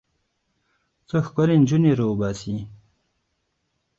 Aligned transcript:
څو 1.07 1.17
ښکلې 1.27 1.55
نجونې 1.61 1.91
راوباسي. 1.99 2.55